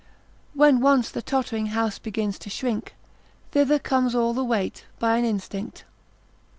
[0.55, 2.95] When once the tottering house begins to shrink,
[3.51, 5.85] Thither comes all the weight by an instinct.